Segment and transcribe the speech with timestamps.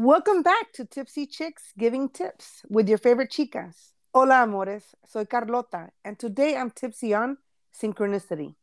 [0.00, 3.94] Welcome back to Tipsy Chicks Giving Tips with your favorite chicas.
[4.14, 4.84] Hola, amores.
[5.04, 7.38] Soy Carlota, and today I'm tipsy on
[7.76, 8.54] synchronicity.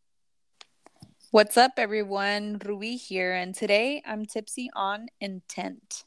[1.32, 2.62] What's up, everyone?
[2.64, 6.06] Ruby here, and today I'm tipsy on intent.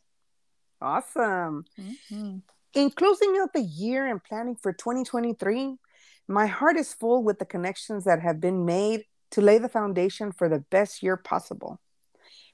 [0.80, 1.66] Awesome.
[1.79, 2.38] Mm-hmm.
[2.72, 5.76] In closing out the year and planning for 2023,
[6.26, 9.02] my heart is full with the connections that have been made
[9.32, 11.82] to lay the foundation for the best year possible.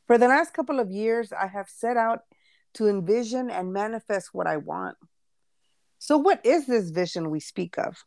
[0.08, 2.22] For the last couple of years, I have set out
[2.74, 4.96] to envision and manifest what I want.
[5.98, 8.04] So, what is this vision we speak of?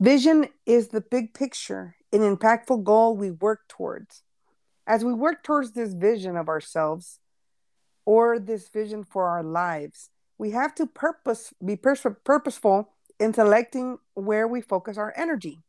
[0.00, 4.22] Vision is the big picture, an impactful goal we work towards.
[4.86, 7.20] As we work towards this vision of ourselves
[8.04, 12.88] or this vision for our lives, we have to purpose be purposeful
[13.20, 15.60] in selecting where we focus our energy.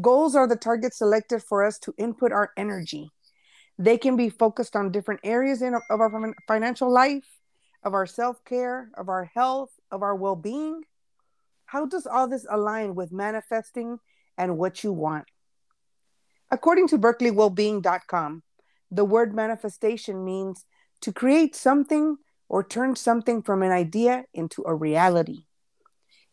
[0.00, 3.10] Goals are the targets selected for us to input our energy.
[3.78, 7.26] They can be focused on different areas in, of our financial life,
[7.82, 10.82] of our self care, of our health, of our well being.
[11.66, 13.98] How does all this align with manifesting
[14.38, 15.26] and what you want?
[16.50, 18.42] According to BerkeleyWellbeing.com,
[18.90, 20.64] the word manifestation means
[21.00, 22.16] to create something
[22.48, 25.44] or turn something from an idea into a reality.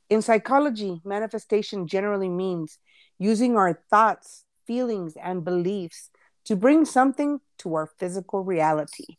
[0.09, 2.77] In psychology, manifestation generally means
[3.17, 6.11] using our thoughts, feelings, and beliefs
[6.45, 9.17] to bring something to our physical reality.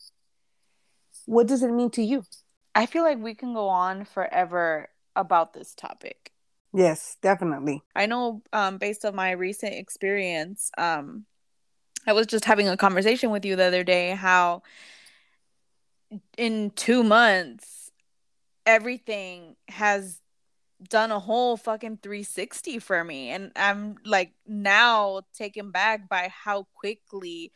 [1.27, 2.25] What does it mean to you?
[2.75, 6.33] I feel like we can go on forever about this topic.
[6.73, 7.83] Yes, definitely.
[7.95, 11.25] I know um, based on my recent experience, um,
[12.07, 14.63] I was just having a conversation with you the other day how
[16.37, 17.91] in two months,
[18.67, 20.21] everything has
[20.83, 23.31] done a whole fucking 360 for me.
[23.31, 27.53] And i'm like now taken back by how quickly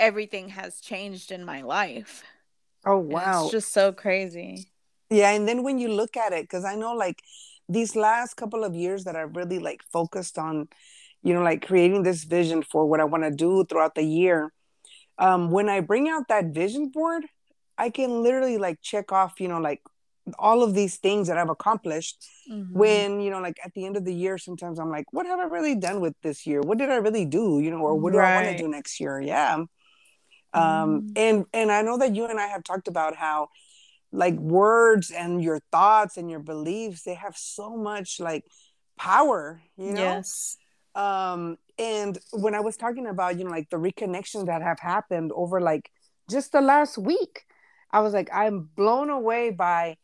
[0.00, 2.22] everything has changed in my life.
[2.84, 4.70] Oh wow it's just so crazy.
[5.10, 7.22] Yeah and then when you look at it because i know like
[7.68, 10.68] these last couple of years that i've really like focused on
[11.22, 14.52] you know like creating this vision for what i want to do throughout the year
[15.18, 17.24] um when i bring out that vision board
[17.76, 19.82] i can literally like check off you know like
[20.38, 22.76] all of these things that I've accomplished mm-hmm.
[22.76, 25.38] when, you know, like at the end of the year, sometimes I'm like, what have
[25.38, 26.60] I really done with this year?
[26.60, 27.60] What did I really do?
[27.60, 28.18] You know, or what do.
[28.18, 29.20] I want to do next year?
[29.20, 29.64] Yeah.
[30.54, 31.12] Um, mm.
[31.16, 33.48] and, and I know that you and I have talked about how
[34.12, 38.44] like words and your thoughts and your beliefs, they have so much like
[38.98, 40.00] power, you know?
[40.00, 40.56] Yes.
[40.94, 45.30] Um, and when I was talking about, you know, like the reconnections that have happened
[45.34, 45.90] over like
[46.30, 47.44] just the last week,
[47.90, 49.96] I was like, I'm blown away by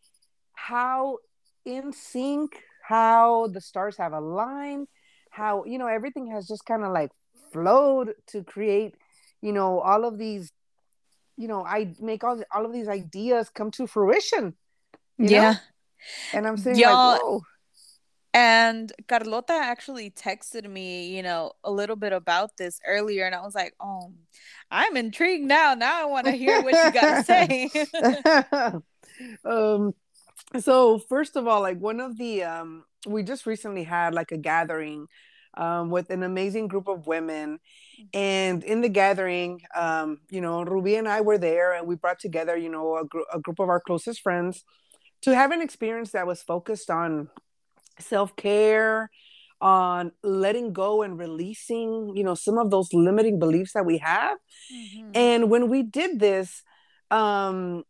[0.55, 1.19] how
[1.65, 2.57] in sync,
[2.87, 4.89] how the stars have aligned,
[5.31, 7.11] how, you know, everything has just kind of like
[7.53, 8.95] flowed to create,
[9.41, 10.53] you know, all of these,
[11.37, 14.55] you know, I make all, all of these ideas come to fruition.
[15.19, 15.53] yeah.
[15.53, 15.59] Know?
[16.35, 17.43] And I'm saying, Y'all, like, whoa.
[18.35, 23.41] And Carlota actually texted me, you know, a little bit about this earlier, and I
[23.43, 24.13] was like, "Oh,
[24.73, 25.75] I'm intrigued now.
[25.75, 27.71] Now I want to hear what you got to say."
[29.45, 29.95] um,
[30.59, 34.37] so first of all like one of the um we just recently had like a
[34.37, 35.07] gathering
[35.57, 37.61] um, with an amazing group of women
[38.13, 42.19] and in the gathering um, you know ruby and i were there and we brought
[42.19, 44.65] together you know a, gr- a group of our closest friends
[45.23, 47.29] to have an experience that was focused on
[47.99, 49.11] self-care
[49.61, 54.37] on letting go and releasing you know some of those limiting beliefs that we have
[54.73, 55.11] mm-hmm.
[55.15, 56.63] and when we did this
[57.11, 57.85] um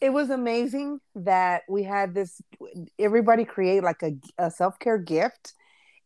[0.00, 2.40] it was amazing that we had this
[2.98, 5.54] everybody create like a, a self-care gift.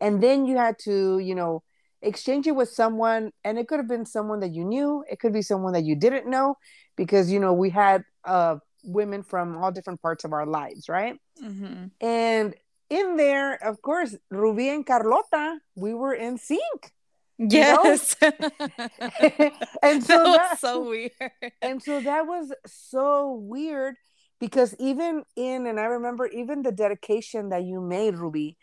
[0.01, 1.63] And then you had to you know
[2.03, 5.05] exchange it with someone and it could have been someone that you knew.
[5.11, 6.57] It could be someone that you didn't know
[6.97, 11.17] because you know we had uh women from all different parts of our lives right?
[11.43, 11.87] Mm-hmm.
[12.01, 12.55] and
[12.91, 16.93] in there of course ruby and carlota we were in sync
[17.49, 18.17] Yes.
[18.21, 21.11] and so that, that so weird.
[21.63, 23.95] And so that was so weird
[24.39, 28.59] because even in and I remember even the dedication that you made, Ruby,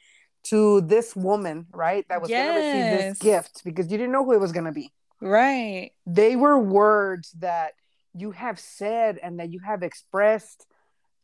[0.45, 2.05] to this woman, right?
[2.09, 2.47] That was yes.
[2.47, 4.91] gonna receive this gift because you didn't know who it was gonna be.
[5.21, 5.91] Right.
[6.05, 7.71] They were words that
[8.13, 10.67] you have said and that you have expressed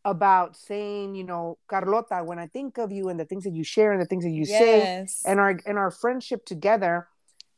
[0.04, 3.64] about saying, you know, Carlota, when I think of you and the things that you
[3.64, 5.20] share and the things that you yes.
[5.20, 7.08] say and our and our friendship together,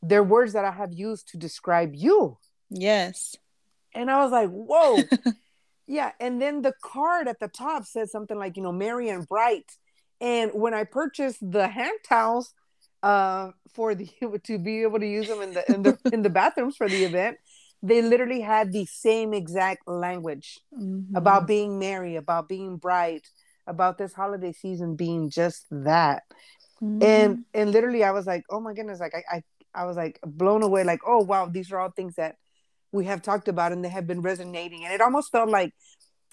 [0.02, 2.38] they're words that I have used to describe you.
[2.70, 3.36] Yes.
[3.94, 4.98] And I was like, whoa.
[5.86, 6.12] yeah.
[6.20, 9.70] And then the card at the top says something like, you know, Merry and Bright.
[10.20, 12.52] And when I purchased the hand towels
[13.02, 14.08] uh, for the
[14.44, 17.04] to be able to use them in the in the in the bathrooms for the
[17.04, 17.36] event,
[17.82, 21.14] they literally had the same exact language mm-hmm.
[21.14, 23.28] about being merry, about being bright,
[23.66, 26.22] about this holiday season being just that.
[26.82, 27.02] Mm-hmm.
[27.02, 29.42] And and literally I was like, oh my goodness, like I, I
[29.76, 32.36] I was like blown away, like, oh wow, these are all things that
[32.92, 34.84] we have talked about and they have been resonating.
[34.84, 35.72] And it almost felt like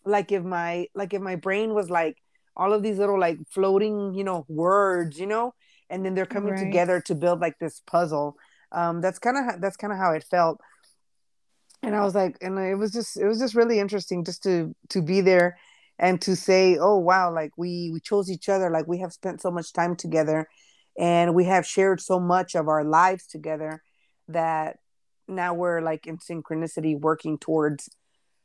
[0.06, 2.18] like if my like if my brain was like
[2.56, 5.54] all of these little like floating, you know, words, you know,
[5.90, 6.63] and then they're coming right.
[6.63, 8.36] together to build like this puzzle.
[8.72, 10.60] Um, that's kind of that's kind of how it felt.
[11.81, 14.74] And I was like, and it was just it was just really interesting just to
[14.89, 15.57] to be there
[16.00, 19.42] and to say, oh wow, like we we chose each other, like we have spent
[19.42, 20.48] so much time together,
[20.98, 23.81] and we have shared so much of our lives together
[24.28, 24.78] that
[25.28, 27.90] now we're like in synchronicity working towards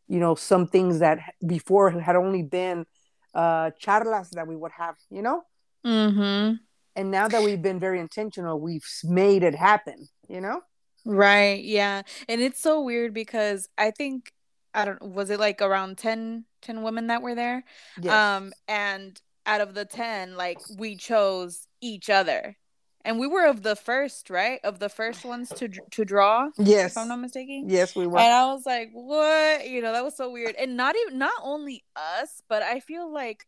[0.07, 2.87] you know some things that before had only been
[3.35, 5.43] uh charlas that we would have you know
[5.85, 6.55] mm-hmm.
[6.97, 10.61] and now that we've been very intentional we've made it happen you know
[11.05, 14.33] right yeah and it's so weird because i think
[14.75, 17.65] i don't was it like around 10 10 women that were there
[18.01, 18.13] yes.
[18.13, 22.57] um and out of the 10 like we chose each other
[23.05, 24.61] and we were of the first, right?
[24.65, 26.51] Of the first ones to to draw.
[26.59, 27.65] Yes, if I'm not mistaken.
[27.69, 28.19] Yes, we were.
[28.19, 30.57] And I was like, "What?" You know, that was so weird.
[30.57, 33.47] And not even not only us, but I feel like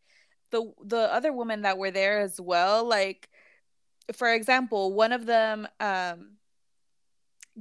[0.49, 2.85] the the other women that were there as well.
[2.85, 3.29] Like,
[4.13, 6.37] for example, one of them um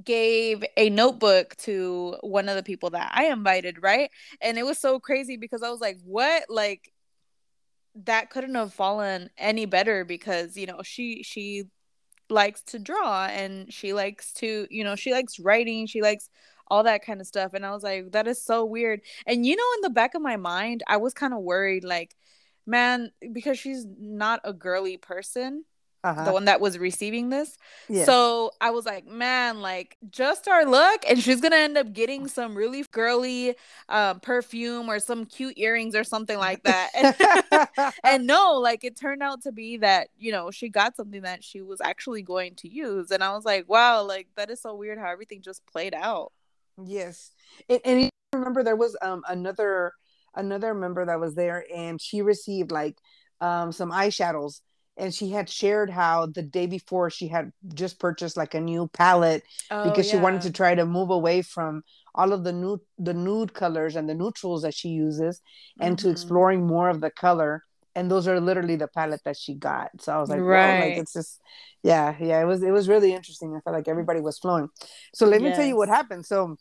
[0.03, 4.11] gave a notebook to one of the people that I invited, right?
[4.41, 6.93] And it was so crazy because I was like, "What?" Like
[8.05, 11.65] that couldn't have fallen any better because you know she she
[12.31, 16.31] likes to draw and she likes to, you know, she likes writing, she likes
[16.69, 17.55] all that kind of stuff.
[17.55, 19.01] And I was like, that is so weird.
[19.27, 22.17] And you know, in the back of my mind, I was kind of worried, like,
[22.67, 25.65] man, because she's not a girly person
[26.03, 26.25] uh-huh.
[26.25, 27.59] the one that was receiving this.
[27.89, 28.05] Yeah.
[28.05, 32.29] So I was like, man, like just our luck, and she's gonna end up getting
[32.29, 33.57] some really girly
[33.89, 36.91] uh, perfume or some cute earrings or something like that.
[36.95, 41.23] And, and no, like it turned out to be that you know she got something
[41.23, 44.61] that she was actually going to use, and I was like, wow, like that is
[44.61, 46.33] so weird how everything just played out.
[46.83, 47.31] Yes,
[47.69, 49.93] and, and remember there was um another
[50.35, 52.97] another member that was there, and she received like
[53.43, 54.61] um some eyeshadows
[54.97, 58.89] and she had shared how the day before she had just purchased like a new
[58.89, 60.13] palette oh, because yeah.
[60.13, 61.83] she wanted to try to move away from
[62.15, 65.41] all of the nude the nude colors and the neutrals that she uses
[65.81, 66.07] and mm-hmm.
[66.07, 67.65] to exploring more of the color.
[67.97, 69.91] And those are literally the palette that she got.
[70.01, 71.41] So i was like right like it's just
[71.83, 73.55] yeah yeah it was it was really interesting.
[73.55, 74.69] I felt like everybody was flowing.
[75.15, 75.51] So let yes.
[75.51, 76.27] me tell you what happened.
[76.27, 76.57] So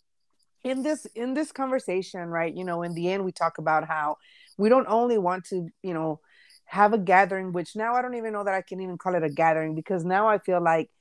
[0.64, 4.18] in this in this conversation right you know in the end we talk about how
[4.58, 6.20] we don't only want to you know
[6.70, 9.24] have a gathering, which now I don't even know that I can even call it
[9.24, 10.92] a gathering because now I feel like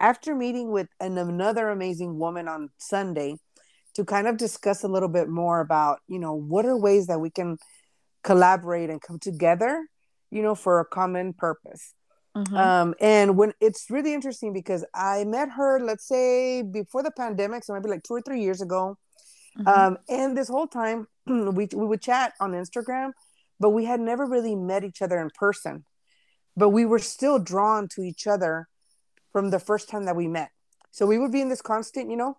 [0.00, 3.36] after meeting with an, another amazing woman on Sunday
[3.92, 7.20] to kind of discuss a little bit more about, you know, what are ways that
[7.20, 7.58] we can
[8.24, 9.86] collaborate and come together,
[10.30, 11.92] you know, for a common purpose.
[12.34, 12.56] Mm-hmm.
[12.56, 17.64] Um, and when it's really interesting because I met her, let's say before the pandemic,
[17.64, 18.96] so maybe like two or three years ago.
[19.58, 19.68] Mm-hmm.
[19.68, 23.12] Um, and this whole time we, we would chat on Instagram
[23.60, 25.84] but we had never really met each other in person.
[26.56, 28.68] But we were still drawn to each other
[29.32, 30.50] from the first time that we met.
[30.90, 32.38] So we would be in this constant, you know,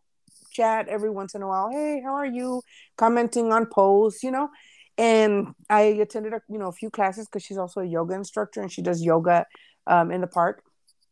[0.51, 1.69] chat every once in a while.
[1.71, 2.61] Hey, how are you?
[2.97, 4.49] Commenting on posts, you know.
[4.97, 8.61] And I attended, a, you know, a few classes because she's also a yoga instructor
[8.61, 9.45] and she does yoga
[9.87, 10.61] um, in the park.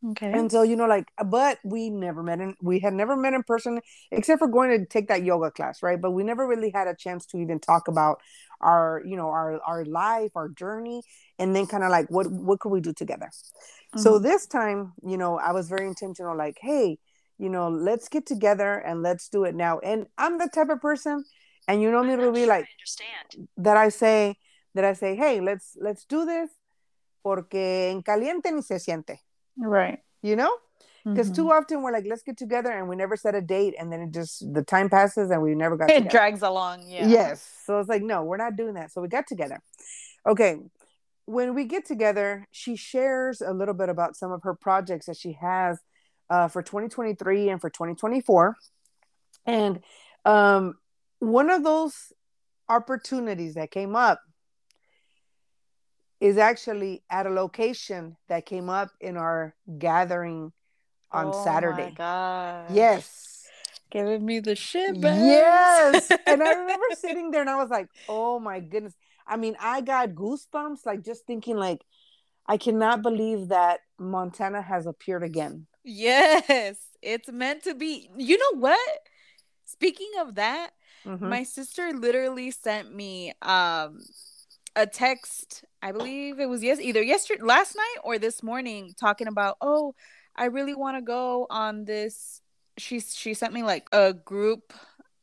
[0.10, 0.32] Okay.
[0.32, 3.44] And so, you know, like, but we never met in, we had never met in
[3.44, 3.80] person
[4.12, 6.00] except for going to take that yoga class, right?
[6.00, 8.20] But we never really had a chance to even talk about
[8.62, 11.02] our you know our our life our journey
[11.40, 13.30] and then kind of like what what could we do together?
[13.30, 14.00] Mm-hmm.
[14.00, 16.98] so this time you know i was very intentional like hey
[17.38, 19.80] you know let's get together and let's do it now.
[19.80, 21.24] And i'm the type of person
[21.68, 23.48] and you know me to be sure like I understand.
[23.58, 24.36] that i say
[24.76, 26.50] that i say hey let's let's do this
[27.24, 29.20] porque en caliente ni se siente.
[29.58, 30.00] Right.
[30.22, 30.52] You know
[31.10, 31.36] because mm-hmm.
[31.36, 34.02] too often we're like let's get together and we never set a date and then
[34.02, 36.10] it just the time passes and we never got it together.
[36.10, 37.08] drags along yeah.
[37.08, 37.48] Yes.
[37.66, 38.92] So it's like no we're not doing that.
[38.92, 39.62] So we got together.
[40.26, 40.58] Okay.
[41.26, 45.18] When we get together she shares a little bit about some of her projects that
[45.18, 45.80] she has
[46.30, 48.56] uh, for 2023 and for 2024
[49.46, 49.80] and
[50.26, 50.76] um,
[51.20, 52.12] one of those
[52.68, 54.20] opportunities that came up
[56.20, 60.52] is actually at a location that came up in our gathering
[61.12, 61.94] on oh Saturday.
[61.96, 62.66] God.
[62.72, 63.48] Yes.
[63.90, 64.98] Giving me the shit.
[64.98, 66.12] Yes.
[66.26, 68.94] and I remember sitting there and I was like, oh my goodness.
[69.26, 71.84] I mean, I got goosebumps, like just thinking, like,
[72.48, 75.68] I cannot believe that Montana has appeared again.
[75.84, 78.10] Yes, it's meant to be.
[78.18, 79.00] You know what?
[79.68, 80.72] speaking of that,
[81.06, 81.30] mm-hmm.
[81.30, 84.00] my sister literally sent me um
[84.76, 89.28] a text, I believe it was yes either yesterday last night or this morning talking
[89.28, 89.96] about, "Oh,
[90.38, 92.42] I really want to go on this
[92.78, 94.74] she she sent me like a group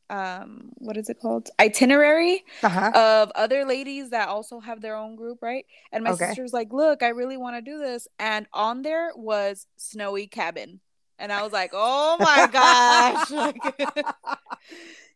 [0.09, 1.49] um what is it called?
[1.59, 2.91] Itinerary uh-huh.
[2.93, 5.65] of other ladies that also have their own group right?
[5.91, 6.27] And my okay.
[6.27, 8.07] sister was like look i really want to do this.
[8.19, 10.79] And on there was snowy cabin.
[11.17, 13.55] And i was like oh my gosh.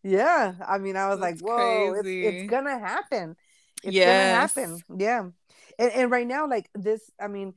[0.01, 0.53] Yeah.
[0.67, 3.35] I mean i was That's like whoa it's, it's, gonna happen.
[3.83, 4.53] It's yes.
[4.55, 4.99] gonna happen.
[4.99, 5.29] Yeah.
[5.77, 7.53] And, and right now like this i mean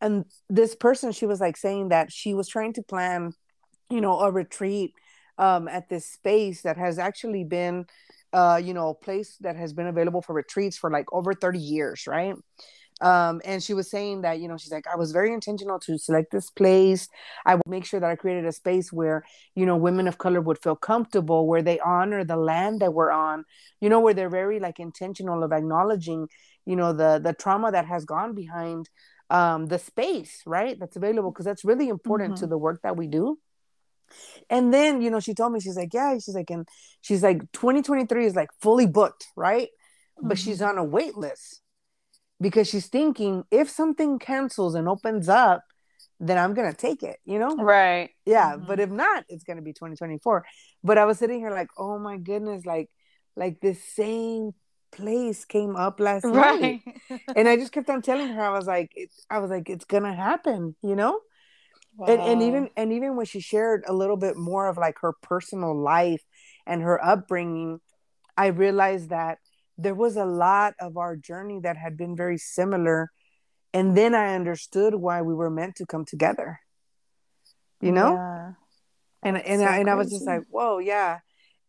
[0.00, 3.32] and this person she was like saying that she was trying to plan
[3.90, 4.92] you know a retreat
[5.38, 7.86] um, at this space that has actually been
[8.32, 11.58] uh, you know a place that has been available for retreats for like over 30
[11.58, 12.34] years right?
[13.00, 15.96] Um, and she was saying that you know she's like i was very intentional to
[15.98, 17.08] select this place.
[17.46, 20.40] I would make sure that i created a space where you know women of color
[20.42, 23.44] would feel comfortable where they honor the land that we're on
[23.80, 26.28] you know where they're very like intentional of acknowledging
[26.66, 28.90] you know the the trauma that has gone behind
[29.30, 32.40] um, the space right that's available because that's really important mm-hmm.
[32.40, 33.38] to the work that we do
[34.48, 36.66] and then, you know, she told me, she's like, yeah, she's like, and
[37.00, 39.68] she's like, 2023 is like fully booked, right?
[40.18, 40.28] Mm-hmm.
[40.28, 41.60] But she's on a wait list
[42.40, 45.62] because she's thinking if something cancels and opens up,
[46.18, 47.56] then I'm gonna take it, you know?
[47.56, 48.10] Right.
[48.26, 48.52] Yeah.
[48.54, 48.66] Mm-hmm.
[48.66, 50.44] But if not, it's gonna be 2024.
[50.84, 52.90] But I was sitting here like, oh my goodness, like,
[53.36, 54.52] like the same
[54.92, 56.80] place came up last right.
[56.86, 57.20] night.
[57.36, 59.84] and I just kept on telling her, I was like, it's I was like, it's
[59.84, 61.20] gonna happen, you know?
[61.96, 62.06] Wow.
[62.06, 65.12] And, and even and even when she shared a little bit more of like her
[65.12, 66.22] personal life
[66.66, 67.80] and her upbringing,
[68.36, 69.38] I realized that
[69.76, 73.10] there was a lot of our journey that had been very similar.
[73.72, 76.60] And then I understood why we were meant to come together.
[77.80, 78.14] You know?
[78.14, 78.52] Yeah.
[79.22, 81.20] And and so I, and I was just like, whoa, yeah.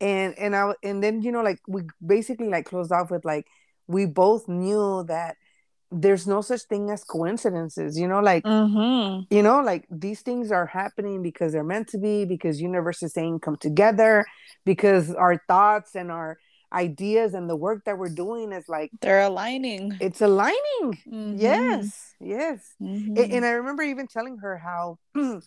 [0.02, 3.48] And and I and then you know like we basically like closed off with like
[3.88, 5.38] we both knew that
[5.92, 9.24] there's no such thing as coincidences you know like mm-hmm.
[9.34, 13.14] you know like these things are happening because they're meant to be because universe is
[13.14, 14.26] saying come together
[14.66, 16.38] because our thoughts and our
[16.74, 21.36] ideas and the work that we're doing is like they're aligning it's aligning mm-hmm.
[21.38, 23.18] yes yes mm-hmm.
[23.18, 24.98] and, and i remember even telling her how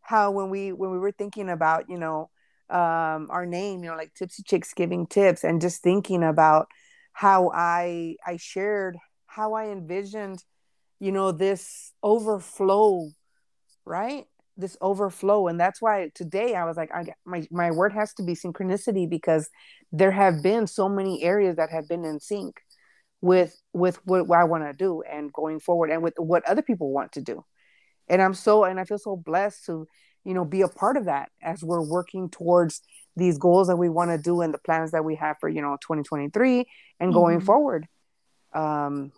[0.00, 2.30] how when we when we were thinking about you know
[2.70, 6.68] um our name you know like tipsy chicks giving tips and just thinking about
[7.12, 8.96] how i i shared
[9.30, 10.42] how I envisioned,
[10.98, 13.10] you know, this overflow,
[13.84, 14.24] right?
[14.56, 15.46] This overflow.
[15.46, 19.08] And that's why today I was like, I my my word has to be synchronicity
[19.08, 19.48] because
[19.92, 22.60] there have been so many areas that have been in sync
[23.20, 26.62] with with what, what I want to do and going forward and with what other
[26.62, 27.44] people want to do.
[28.08, 29.86] And I'm so and I feel so blessed to,
[30.24, 32.82] you know, be a part of that as we're working towards
[33.16, 35.62] these goals that we want to do and the plans that we have for, you
[35.62, 36.66] know, 2023
[37.00, 37.46] and going mm-hmm.
[37.46, 37.86] forward.
[38.52, 39.12] Um,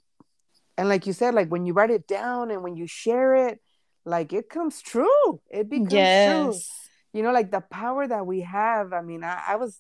[0.77, 3.61] and like you said like when you write it down and when you share it
[4.05, 6.45] like it comes true it becomes yes.
[6.45, 6.61] true
[7.13, 9.79] you know like the power that we have i mean I, I was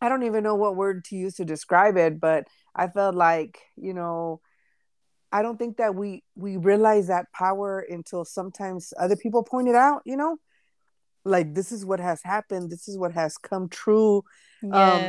[0.00, 3.58] i don't even know what word to use to describe it but i felt like
[3.76, 4.40] you know
[5.32, 9.74] i don't think that we we realize that power until sometimes other people point it
[9.74, 10.36] out you know
[11.24, 14.22] like this is what has happened this is what has come true
[14.62, 15.02] yes, um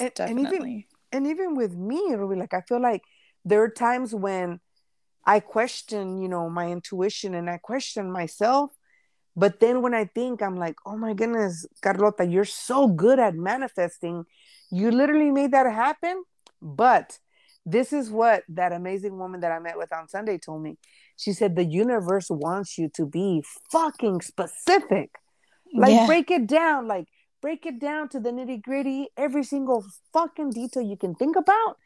[0.00, 3.02] and, and, and even and even with me be like i feel like
[3.44, 4.60] there are times when
[5.26, 8.70] I question, you know, my intuition and I question myself.
[9.36, 13.34] But then when I think, I'm like, oh my goodness, Carlota, you're so good at
[13.34, 14.24] manifesting.
[14.70, 16.22] You literally made that happen.
[16.62, 17.18] But
[17.66, 20.76] this is what that amazing woman that I met with on Sunday told me.
[21.16, 25.10] She said, the universe wants you to be fucking specific.
[25.72, 26.06] Like, yeah.
[26.06, 26.86] break it down.
[26.86, 27.08] Like,
[27.40, 31.76] break it down to the nitty gritty, every single fucking detail you can think about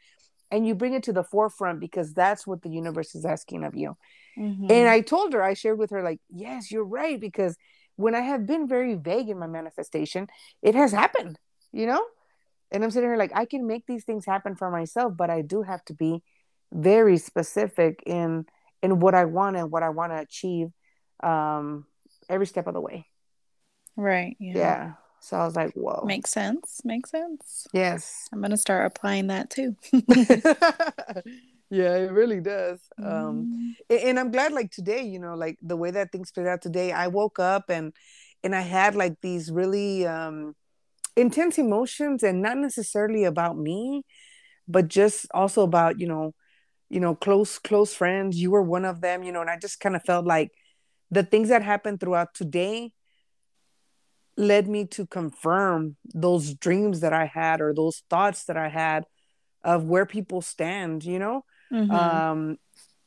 [0.51, 3.75] and you bring it to the forefront because that's what the universe is asking of
[3.75, 3.95] you.
[4.37, 4.67] Mm-hmm.
[4.69, 7.19] And I told her, I shared with her, like, yes, you're right.
[7.19, 7.55] Because
[7.95, 10.27] when I have been very vague in my manifestation,
[10.61, 11.37] it has happened,
[11.71, 12.03] you know?
[12.71, 15.41] And I'm sitting here like, I can make these things happen for myself, but I
[15.41, 16.23] do have to be
[16.71, 18.45] very specific in
[18.81, 20.69] in what I want and what I want to achieve
[21.21, 21.85] um
[22.29, 23.07] every step of the way.
[23.95, 24.37] Right.
[24.39, 24.57] Yeah.
[24.57, 24.91] yeah.
[25.19, 26.03] So I was like, whoa.
[26.05, 26.81] Makes sense.
[26.85, 27.67] Makes sense.
[27.73, 28.29] Yes.
[28.31, 29.75] I'm going to start applying that too.
[31.69, 32.79] yeah, it really does.
[32.97, 33.95] Um, mm.
[33.97, 36.61] Um, and I'm glad like today, you know, like the way that things played out
[36.61, 37.93] today, I woke up and,
[38.43, 40.55] and I had like these really um,
[41.19, 44.03] intense emotions and not necessarily about me,
[44.67, 46.33] but just also about, you know,
[46.89, 48.37] you know, close, close friends.
[48.37, 50.51] You were one of them, you know, and I just kind of felt like
[51.11, 52.91] the things that happened throughout today
[54.37, 59.03] led me to confirm those dreams that I had or those thoughts that I had
[59.63, 61.91] of where people stand, you know, mm-hmm.
[61.91, 62.57] um,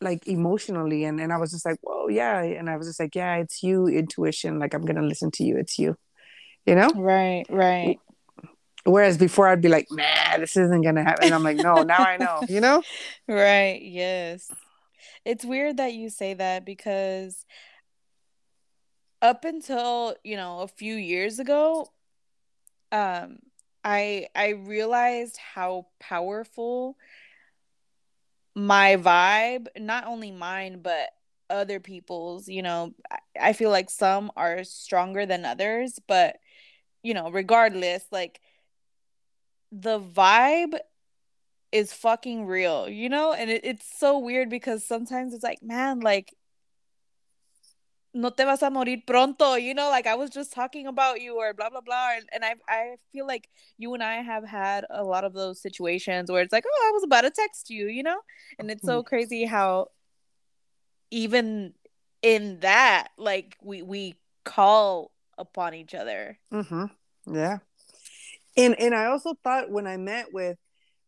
[0.01, 1.05] like emotionally.
[1.05, 2.43] And, and I was just like, whoa, yeah.
[2.43, 4.59] And I was just like, yeah, it's you, intuition.
[4.59, 5.57] Like, I'm going to listen to you.
[5.57, 5.97] It's you,
[6.67, 6.93] you know?
[6.95, 7.99] Right, right.
[8.85, 11.27] Whereas before I'd be like, man, this isn't going to happen.
[11.27, 12.83] And I'm like, no, now I know, you know?
[13.29, 14.51] Right, yes.
[15.25, 17.47] It's weird that you say that because
[19.21, 21.87] up until, you know, a few years ago,
[22.91, 23.39] um,
[23.85, 26.97] I I realized how powerful
[28.55, 31.11] my vibe, not only mine, but
[31.49, 32.93] other people's, you know,
[33.41, 36.37] I feel like some are stronger than others, but
[37.03, 38.41] you know, regardless, like
[39.71, 40.79] the vibe
[41.73, 43.33] is fucking real, you know?
[43.33, 46.35] And it, it's so weird because sometimes it's like, man, like
[48.15, 51.37] no te vas a morir pronto, you know, like I was just talking about you
[51.37, 52.11] or blah blah blah.
[52.17, 55.61] And, and I I feel like you and I have had a lot of those
[55.61, 58.21] situations where it's like, oh, I was about to text you, you know?
[58.59, 59.89] And it's so crazy how
[61.11, 61.73] even
[62.21, 65.11] in that, like we we call
[65.43, 66.39] upon each other.
[66.53, 66.87] Mm-hmm.
[67.35, 67.59] Yeah.
[68.57, 70.57] And and I also thought when I met with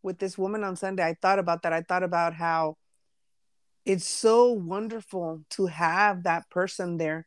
[0.03, 1.73] with this woman on Sunday, I thought about that.
[1.73, 2.77] I thought about how
[3.85, 7.27] it's so wonderful to have that person there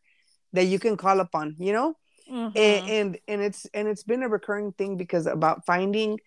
[0.54, 1.94] that you can call upon you know
[2.32, 2.58] mm-hmm.
[2.58, 6.20] and, and and it's and it's been a recurring thing because about finding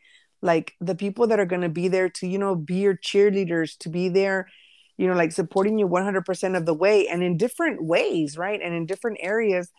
[0.43, 3.77] like the people that are going to be there to you know be your cheerleaders
[3.79, 4.49] to be there
[4.97, 8.75] you know like supporting you 100% of the way and in different ways right and
[8.75, 9.71] in different areas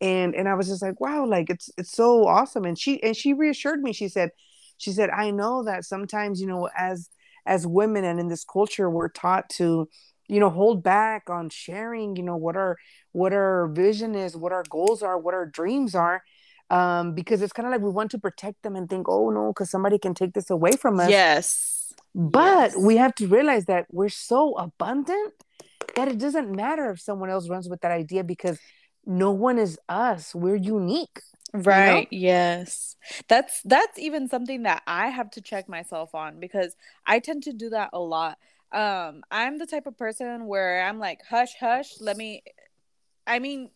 [0.00, 3.16] and and i was just like wow like it's it's so awesome and she and
[3.16, 4.30] she reassured me she said
[4.76, 7.10] she said i know that sometimes you know as
[7.46, 9.88] as women and in this culture we're taught to
[10.28, 12.76] you know hold back on sharing you know what our
[13.12, 16.22] what our vision is what our goals are what our dreams are
[16.70, 19.48] um because it's kind of like we want to protect them and think oh no
[19.48, 22.76] because somebody can take this away from us yes but yes.
[22.76, 25.32] we have to realize that we're so abundant
[25.94, 28.58] that it doesn't matter if someone else runs with that idea because
[29.06, 30.34] no one is us.
[30.34, 31.20] We're unique
[31.52, 32.06] right you know?
[32.10, 32.96] yes.
[33.28, 37.52] That's that's even something that i have to check myself on because i tend to
[37.52, 38.38] do that a lot.
[38.72, 42.42] Um i'm the type of person where i'm like hush hush let me
[43.26, 43.70] i mean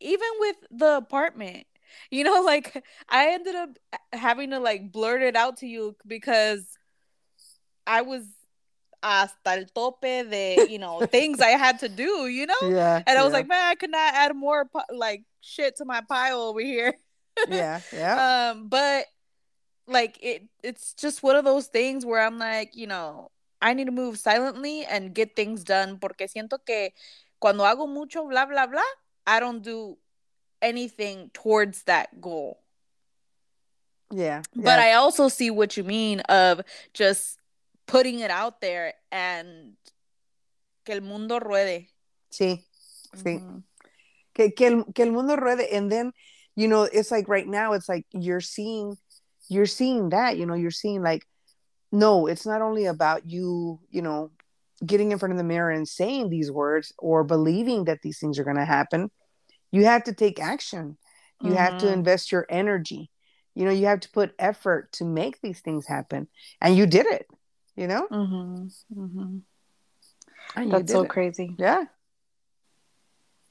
[0.00, 1.66] even with the apartment
[2.10, 3.70] you know like i ended up
[4.12, 6.66] having to like blurt it out to you because
[7.86, 8.26] i was
[9.04, 12.54] hasta el tope de you know things I had to do, you know.
[12.62, 13.02] Yeah.
[13.06, 13.38] And I was yeah.
[13.38, 16.94] like, man, I could not add more like shit to my pile over here.
[17.48, 18.52] yeah, yeah.
[18.52, 19.06] Um, but
[19.86, 23.86] like it, it's just one of those things where I'm like, you know, I need
[23.86, 26.90] to move silently and get things done porque siento que
[27.38, 28.82] cuando hago mucho blah blah blah,
[29.26, 29.98] I don't do
[30.62, 32.60] anything towards that goal.
[34.10, 34.42] Yeah.
[34.54, 34.86] But yeah.
[34.86, 36.62] I also see what you mean of
[36.94, 37.38] just
[37.86, 39.74] putting it out there and
[40.84, 41.88] que el mundo ruede.
[42.32, 42.64] Sí,
[43.16, 43.40] sí.
[43.40, 43.58] Mm-hmm.
[44.34, 45.72] Que, que, el, que el mundo ruede.
[45.72, 46.12] And then,
[46.56, 48.96] you know, it's like right now, it's like you're seeing,
[49.48, 51.26] you're seeing that, you know, you're seeing like,
[51.92, 54.30] no, it's not only about you, you know,
[54.84, 58.38] getting in front of the mirror and saying these words or believing that these things
[58.38, 59.10] are going to happen.
[59.70, 60.96] You have to take action.
[61.40, 61.58] You mm-hmm.
[61.58, 63.10] have to invest your energy.
[63.54, 66.26] You know, you have to put effort to make these things happen.
[66.60, 67.26] And you did it
[67.76, 69.00] you know mm-hmm.
[69.00, 70.70] Mm-hmm.
[70.70, 71.08] that's so it.
[71.08, 71.84] crazy yeah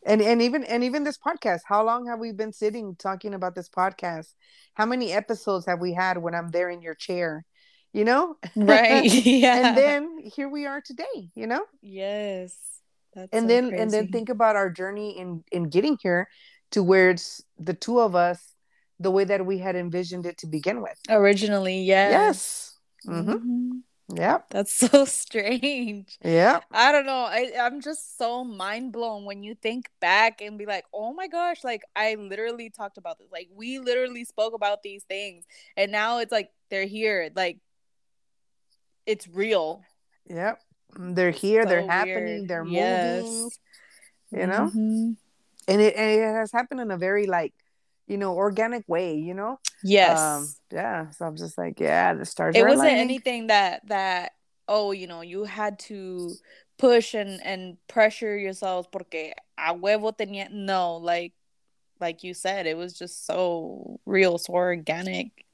[0.05, 3.55] and and even and even this podcast how long have we been sitting talking about
[3.55, 4.33] this podcast
[4.73, 7.45] how many episodes have we had when i'm there in your chair
[7.93, 12.55] you know right yeah and then here we are today you know yes
[13.13, 13.81] that's and so then crazy.
[13.81, 16.27] and then think about our journey in in getting here
[16.71, 18.53] to where it's the two of us
[18.99, 23.31] the way that we had envisioned it to begin with originally yes yes mm-hmm.
[23.31, 23.71] Mm-hmm.
[24.09, 24.39] Yeah.
[24.49, 26.17] That's so strange.
[26.23, 26.61] Yeah.
[26.71, 27.23] I don't know.
[27.23, 31.27] I, I'm just so mind blown when you think back and be like, oh my
[31.27, 33.27] gosh, like I literally talked about this.
[33.31, 35.45] Like we literally spoke about these things.
[35.77, 37.29] And now it's like they're here.
[37.35, 37.59] Like
[39.05, 39.83] it's real.
[40.27, 40.59] Yep.
[40.95, 43.23] They're here, so they're happening, they're yes.
[43.23, 43.49] moving.
[44.31, 44.69] You know?
[44.69, 45.11] Mm-hmm.
[45.67, 47.53] And it and it has happened in a very like
[48.07, 49.59] you know, organic way, you know?
[49.83, 50.19] Yes.
[50.19, 51.09] Um, yeah.
[51.11, 52.55] So I'm just like, yeah, the stars.
[52.55, 53.01] It wasn't aligning.
[53.01, 54.31] anything that that
[54.67, 56.31] oh, you know, you had to
[56.77, 61.33] push and and pressure yourselves porque a huevo tenía no, like
[61.99, 65.45] like you said, it was just so real, so organic.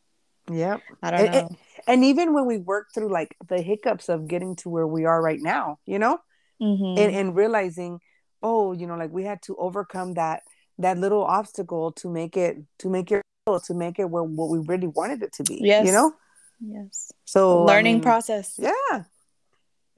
[0.51, 0.81] Yep.
[1.03, 1.38] I don't know.
[1.38, 5.05] And, and, even when we work through like the hiccups of getting to where we
[5.05, 6.17] are right now, you know,
[6.59, 6.99] mm-hmm.
[6.99, 7.99] and, and realizing,
[8.41, 10.41] oh, you know, like we had to overcome that
[10.79, 13.21] that little obstacle to make it to make it
[13.65, 16.13] to make it where what we really wanted it to be yes you know
[16.59, 19.03] yes so learning I mean, process yeah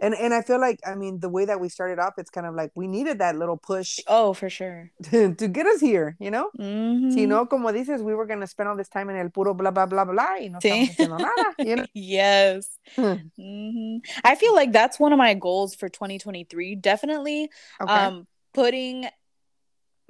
[0.01, 2.47] and and I feel like I mean the way that we started off, it's kind
[2.47, 3.99] of like we needed that little push.
[4.07, 4.91] Oh, for sure.
[5.11, 6.49] To, to get us here, you know.
[6.57, 7.11] Mm-hmm.
[7.11, 9.71] Si no, como dices, we were gonna spend all this time in el puro blah
[9.71, 10.89] blah blah blah, y no sí.
[11.07, 11.29] nada.
[11.59, 11.85] You know?
[11.93, 12.67] yes.
[12.97, 13.97] mm-hmm.
[14.23, 16.75] I feel like that's one of my goals for 2023.
[16.75, 17.93] Definitely, okay.
[17.93, 19.07] um, putting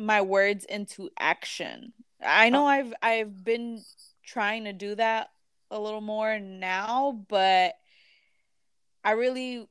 [0.05, 1.93] my words into action.
[2.23, 2.67] I know oh.
[2.67, 3.81] I've I've been
[4.23, 5.29] trying to do that
[5.69, 7.73] a little more now, but
[9.03, 9.67] I really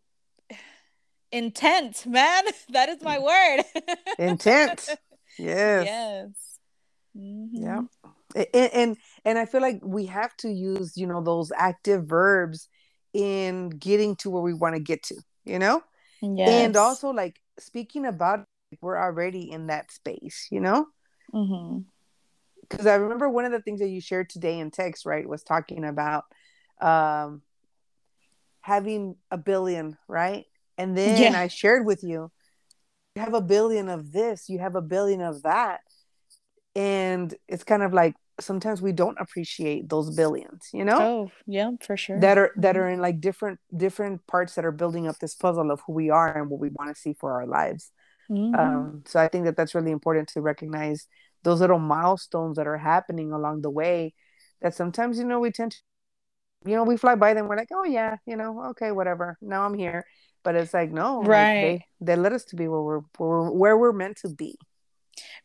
[1.32, 2.44] intent, man.
[2.70, 3.64] That is my word.
[4.18, 4.88] intent.
[5.38, 5.84] Yes.
[5.86, 6.58] Yes.
[7.16, 7.62] Mm-hmm.
[7.62, 7.80] Yeah.
[8.54, 12.68] And, and and I feel like we have to use, you know, those active verbs
[13.12, 15.82] in getting to where we want to get to, you know?
[16.22, 16.48] Yes.
[16.48, 18.44] And also like speaking about
[18.80, 20.86] we're already in that space, you know?
[21.32, 21.80] Mm-hmm
[22.70, 25.42] because I remember one of the things that you shared today in text, right, was
[25.42, 26.24] talking about
[26.80, 27.42] um,
[28.60, 30.46] having a billion, right?
[30.78, 31.38] And then yeah.
[31.38, 32.30] I shared with you,
[33.16, 35.80] you have a billion of this, you have a billion of that.
[36.76, 41.00] And it's kind of like sometimes we don't appreciate those billions, you know?
[41.00, 42.20] Oh, yeah, for sure.
[42.20, 42.84] That are that mm-hmm.
[42.84, 46.10] are in like different different parts that are building up this puzzle of who we
[46.10, 47.90] are and what we want to see for our lives.
[48.30, 48.54] Mm-hmm.
[48.54, 51.08] Um, so I think that that's really important to recognize
[51.42, 54.14] those little milestones that are happening along the way.
[54.62, 55.78] That sometimes you know we tend to,
[56.66, 57.48] you know, we fly by them.
[57.48, 59.38] We're like, oh yeah, you know, okay, whatever.
[59.40, 60.04] Now I'm here
[60.42, 63.28] but it's like no right like they, they led us to be where we're, where
[63.28, 64.56] we're where we're meant to be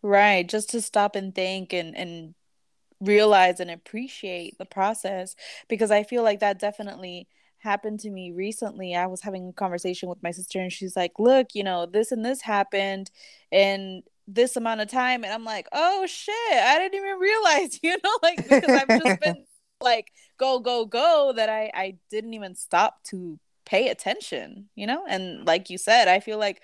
[0.01, 2.33] right just to stop and think and and
[3.01, 5.35] realize and appreciate the process
[5.67, 7.27] because i feel like that definitely
[7.65, 11.13] happened to me recently i was having a conversation with my sister and she's like
[11.17, 13.09] look you know this and this happened
[13.51, 17.97] in this amount of time and i'm like oh shit i didn't even realize you
[18.03, 19.43] know like because i've just been
[19.81, 25.03] like go go go that i i didn't even stop to pay attention you know
[25.09, 26.61] and like you said i feel like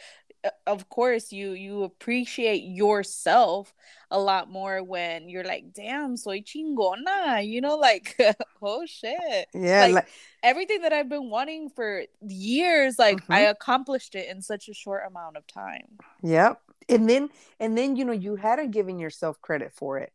[0.66, 3.74] of course you you appreciate yourself
[4.10, 8.20] a lot more when you're like damn soy chingona you know like
[8.62, 10.08] oh shit yeah like, like,
[10.44, 13.34] everything that i've been wanting for years like mm-hmm.
[13.34, 15.88] i accomplished it in such a short amount of time
[16.24, 20.12] yep and then and then you know you hadn't given yourself credit for it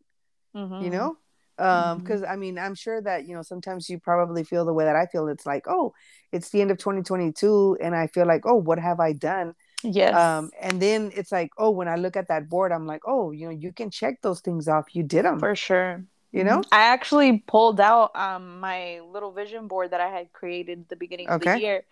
[0.54, 0.84] mm-hmm.
[0.84, 1.16] you know
[1.58, 2.32] um because mm-hmm.
[2.32, 5.06] i mean i'm sure that you know sometimes you probably feel the way that i
[5.06, 5.94] feel it's like oh
[6.32, 10.14] it's the end of 2022 and i feel like oh what have i done yes.
[10.14, 13.30] um and then it's like oh when i look at that board i'm like oh
[13.30, 14.94] you know you can check those things off.
[14.94, 16.04] You did them for sure.
[16.32, 16.62] you know?
[16.72, 20.96] I actually pulled out um my little vision board that i had created at the
[20.96, 21.84] beginning of the year.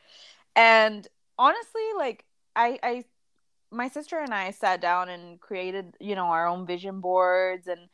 [0.56, 1.06] And
[1.38, 3.04] honestly like i i
[3.70, 7.88] my sister and i sat down and created you know our own vision boards and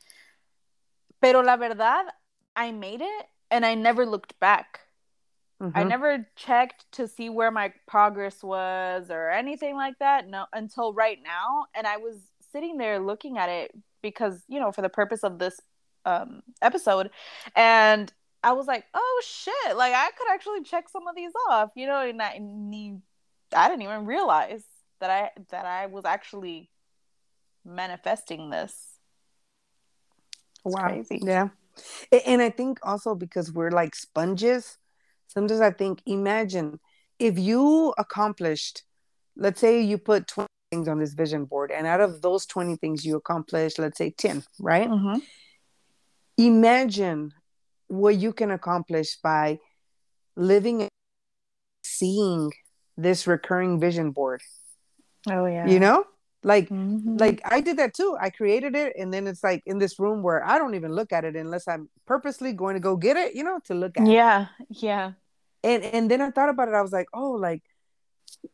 [1.21, 2.07] Pero la verdad,
[2.57, 4.81] I made it and I never looked back.
[5.61, 5.77] Mm-hmm.
[5.77, 10.29] I never checked to see where my progress was or anything like that.
[10.29, 11.67] No, until right now.
[11.75, 12.17] And I was
[12.53, 15.61] sitting there looking at it because, you know, for the purpose of this
[16.07, 17.11] um, episode.
[17.55, 18.11] And
[18.43, 21.87] I was like, oh shit, like I could actually check some of these off, you
[21.87, 23.03] know, and I, and
[23.55, 24.65] I didn't even realize
[25.01, 26.71] that I that I was actually
[27.65, 28.75] manifesting this
[30.65, 30.89] wow.
[30.89, 31.21] crazy.
[31.23, 31.49] Yeah.
[32.27, 34.79] And I think also because we're like sponges,
[35.31, 36.81] sometimes I think, imagine
[37.19, 38.83] if you accomplished,
[39.37, 42.77] let's say you put 20 things on this vision board, and out of those 20
[42.77, 44.89] things you accomplished, let's say 10, right?
[44.89, 45.19] Mm-hmm.
[46.39, 47.33] Imagine
[47.89, 49.59] what you can accomplish by
[50.37, 50.89] living
[51.85, 52.51] seeing
[52.97, 54.43] this recurring vision board.
[55.29, 55.67] Oh, yeah.
[55.67, 56.05] You know?
[56.43, 57.17] Like mm-hmm.
[57.17, 58.17] like i did that too.
[58.21, 61.13] I created it and then it's like in this room where i don't even look
[61.13, 64.07] at it unless i'm purposely going to go get it you know to look at
[64.07, 64.83] yeah it.
[64.83, 65.13] yeah
[65.63, 66.75] and and then i thought about it.
[66.75, 67.63] I was like oh like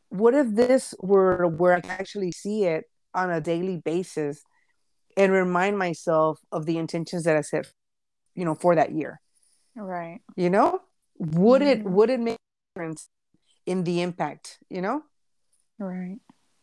[0.09, 4.43] what if this were where i can actually see it on a daily basis
[5.17, 7.67] and remind myself of the intentions that i set
[8.37, 9.21] you know for that year?
[9.75, 10.21] Right.
[10.37, 10.81] You know?
[11.19, 11.81] Would mm-hmm.
[11.81, 13.09] it would it make a difference
[13.65, 15.03] in the impact you know?
[15.79, 16.19] Right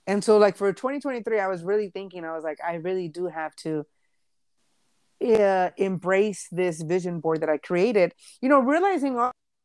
[0.08, 3.28] and so like for 2023 i was really thinking i was like i really do
[3.28, 3.86] have to
[5.24, 9.14] uh, embrace this vision board that i created you know realizing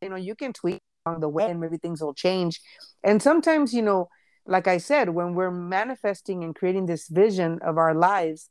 [0.02, 2.60] you know you can tweak along the way and maybe things will change.
[3.02, 4.08] And sometimes you know
[4.46, 8.50] like i said when we're manifesting and creating this vision of our lives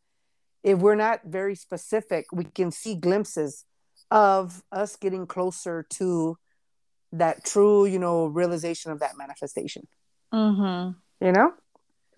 [0.63, 3.65] if we're not very specific we can see glimpses
[4.11, 6.37] of us getting closer to
[7.11, 9.87] that true you know realization of that manifestation.
[10.33, 11.25] Mm-hmm.
[11.25, 11.53] you know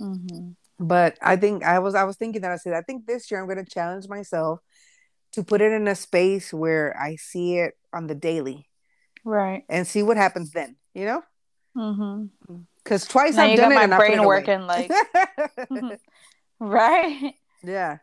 [0.02, 0.52] Mm-hmm.
[0.80, 3.40] But I think I was I was thinking that I said I think this year
[3.40, 4.60] I'm going to challenge myself
[5.34, 8.68] to put it in a space where I see it on the daily,
[9.26, 10.78] right, and see what happens then.
[10.94, 11.22] You know,
[11.76, 12.56] mm-hmm.
[12.84, 13.76] because twice now I've done it.
[13.76, 14.90] My brain working like,
[16.60, 17.34] right,
[17.64, 17.98] yeah.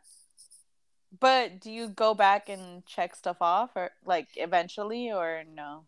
[1.19, 5.87] But do you go back and check stuff off, or like eventually, or no?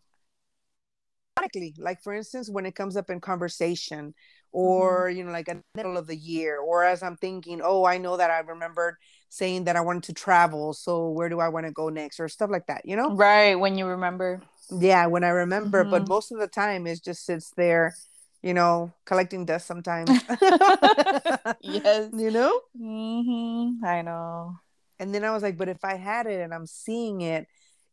[1.77, 4.13] Like for instance, when it comes up in conversation,
[4.51, 5.17] or mm-hmm.
[5.17, 7.97] you know, like at the middle of the year, or as I'm thinking, oh, I
[7.97, 8.97] know that I remembered
[9.29, 12.27] saying that I wanted to travel, so where do I want to go next, or
[12.27, 13.15] stuff like that, you know?
[13.15, 14.41] Right when you remember.
[14.71, 15.91] Yeah, when I remember, mm-hmm.
[15.91, 17.95] but most of the time it just sits there
[18.41, 20.09] you know, collecting dust sometimes.
[21.61, 22.09] yes.
[22.13, 22.61] You know?
[22.79, 23.83] Mm-hmm.
[23.85, 24.55] I know.
[24.99, 27.47] And then I was like, but if I had it and I'm seeing it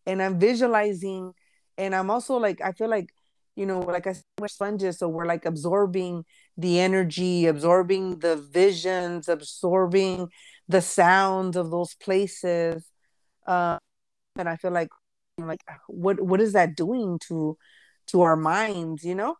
[0.06, 1.32] and I'm visualizing
[1.78, 3.12] and I'm also like, I feel like,
[3.54, 4.98] you know, like I said, we're sponges.
[4.98, 6.24] So we're like absorbing
[6.56, 10.28] the energy, absorbing the visions, absorbing
[10.68, 12.84] the sounds of those places.
[13.46, 13.78] Uh,
[14.36, 14.88] and I feel like,
[15.38, 17.56] like, what, what is that doing to,
[18.08, 19.36] to our minds, you know?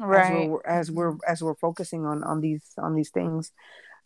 [0.00, 0.32] Right.
[0.32, 3.52] As we're, as we're, as we're focusing on, on these, on these things.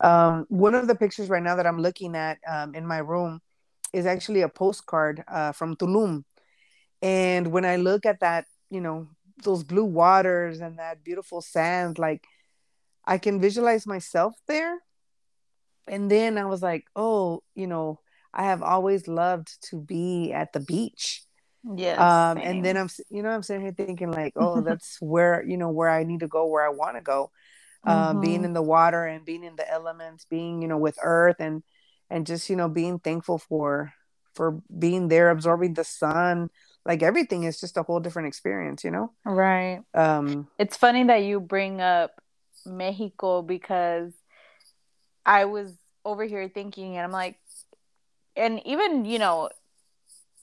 [0.01, 3.39] Um, one of the pictures right now that I'm looking at um, in my room
[3.93, 6.25] is actually a postcard uh, from Tulum.
[7.01, 9.07] And when I look at that, you know,
[9.43, 12.23] those blue waters and that beautiful sand, like
[13.05, 14.79] I can visualize myself there.
[15.87, 17.99] And then I was like, oh, you know,
[18.33, 21.23] I have always loved to be at the beach.
[21.75, 25.43] yeah Um, and then I'm, you know, I'm sitting here thinking like, oh, that's where,
[25.45, 27.31] you know, where I need to go, where I want to go
[27.85, 28.21] mm-hmm.
[28.21, 31.63] being in the water and being in the elements being you know with earth and
[32.09, 33.93] and just you know being thankful for
[34.33, 36.49] for being there absorbing the sun
[36.85, 41.23] like everything is just a whole different experience you know right um it's funny that
[41.23, 42.21] you bring up
[42.65, 44.13] mexico because
[45.25, 47.37] i was over here thinking and i'm like
[48.35, 49.49] and even you know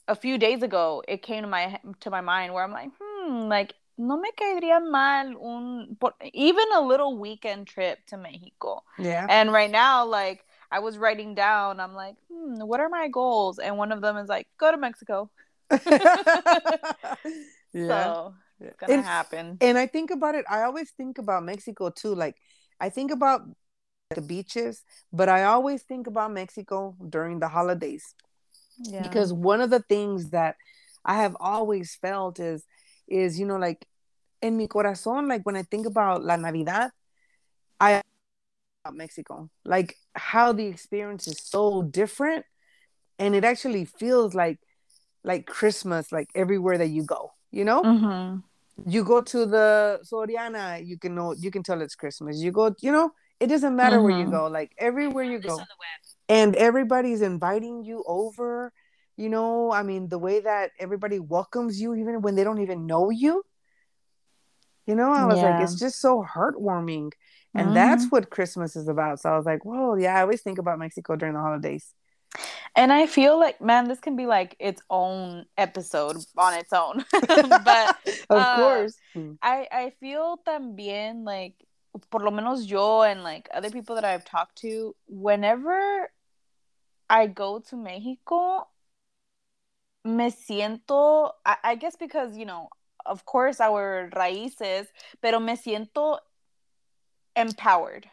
[0.07, 3.47] a few days ago it came to my to my mind where i'm like hmm
[3.47, 5.97] like no me caería mal un
[6.33, 8.83] even a little weekend trip to Mexico.
[8.97, 9.27] Yeah.
[9.29, 13.59] And right now, like I was writing down, I'm like, hmm, what are my goals?
[13.59, 15.29] And one of them is like, go to Mexico.
[17.73, 17.87] yeah.
[17.87, 19.57] So it's gonna and, happen.
[19.61, 20.45] And I think about it.
[20.49, 22.15] I always think about Mexico too.
[22.15, 22.35] Like
[22.79, 23.41] I think about
[24.13, 28.15] the beaches, but I always think about Mexico during the holidays.
[28.77, 29.03] Yeah.
[29.03, 30.55] Because one of the things that
[31.05, 32.63] I have always felt is
[33.07, 33.85] is you know like
[34.41, 36.91] in mi corazón like when i think about la navidad
[37.79, 38.01] i
[38.83, 42.45] about mexico like how the experience is so different
[43.19, 44.59] and it actually feels like
[45.23, 48.39] like christmas like everywhere that you go you know mm-hmm.
[48.89, 52.73] you go to the soriana you can know you can tell it's christmas you go
[52.81, 54.05] you know it doesn't matter mm-hmm.
[54.05, 54.35] where you mm-hmm.
[54.35, 55.59] go like everywhere you go
[56.29, 58.71] and everybody's inviting you over
[59.17, 62.85] you know i mean the way that everybody welcomes you even when they don't even
[62.85, 63.43] know you
[64.85, 65.51] you know i was yeah.
[65.51, 67.11] like it's just so heartwarming
[67.53, 67.73] and mm-hmm.
[67.73, 70.79] that's what christmas is about so i was like whoa yeah i always think about
[70.79, 71.93] mexico during the holidays
[72.75, 77.05] and i feel like man this can be like its own episode on its own.
[77.63, 77.95] But
[78.29, 78.97] of uh, course.
[79.41, 81.55] I i feel también like
[82.09, 86.09] por lo menos yo and like other people that i've talked to whenever
[87.09, 88.67] i go to mexico
[90.03, 92.69] me siento, I, I guess because, you know,
[93.05, 94.87] of course our raíces,
[95.21, 96.19] pero me siento
[97.35, 98.09] empowered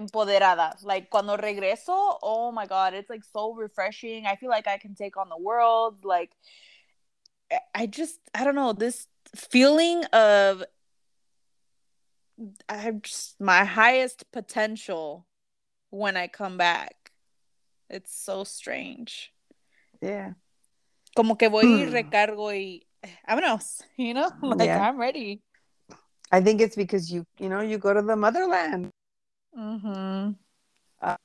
[0.00, 0.74] empoderada.
[0.82, 4.26] Like cuando regreso, oh my god, it's like so refreshing.
[4.26, 6.04] I feel like I can take on the world.
[6.04, 6.30] Like
[7.74, 10.64] I just I don't know, this feeling of
[12.68, 15.26] I'm just my highest potential
[15.90, 17.12] when I come back.
[17.88, 19.32] It's so strange.
[20.00, 20.34] Yeah.
[21.14, 21.92] Como que voy y hmm.
[21.92, 22.82] recargo y
[23.28, 24.30] vámonos, you know?
[24.42, 24.88] Like yeah.
[24.88, 25.42] I'm ready.
[26.32, 28.90] I think it's because you, you know, you go to the motherland.
[29.56, 30.32] Mm-hmm.
[31.02, 31.16] Uh,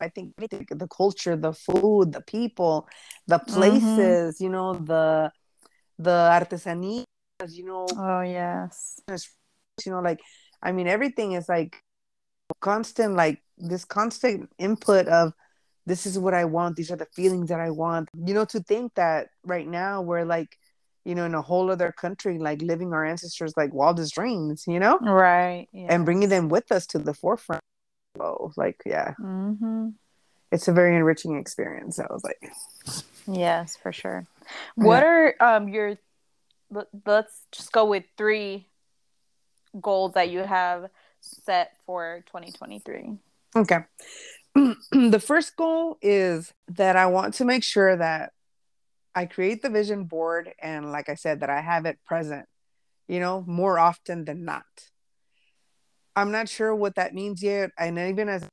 [0.00, 2.88] I think the culture, the food, the people,
[3.26, 3.54] the mm-hmm.
[3.54, 4.44] places, mm-hmm.
[4.44, 5.32] you know, the
[5.98, 7.04] the artesanias,
[7.50, 7.86] you know.
[7.96, 9.00] Oh yes.
[9.84, 10.20] You know, like
[10.62, 11.82] I mean, everything is like
[12.60, 15.32] constant, like this constant input of
[15.86, 16.76] this is what I want.
[16.76, 18.08] These are the feelings that I want.
[18.14, 20.58] You know, to think that right now we're like,
[21.06, 24.80] you know, in a whole other country, like living our ancestors like wildest dreams, you
[24.80, 24.98] know?
[24.98, 25.68] Right.
[25.72, 27.62] And bringing them with us to the forefront.
[28.18, 29.14] Oh, like, yeah.
[29.20, 29.90] Mm-hmm.
[30.50, 32.00] It's a very enriching experience.
[32.00, 32.52] I was like,
[33.30, 34.26] yes, for sure.
[34.74, 35.32] What yeah.
[35.40, 35.96] are um your,
[37.06, 38.66] let's just go with three
[39.80, 40.90] goals that you have
[41.20, 43.12] set for 2023?
[43.54, 43.78] Okay.
[44.90, 48.32] the first goal is that I want to make sure that
[49.16, 52.44] I create the vision board and, like I said, that I have it present,
[53.08, 54.64] you know, more often than not.
[56.14, 57.70] I'm not sure what that means yet.
[57.78, 58.46] And even as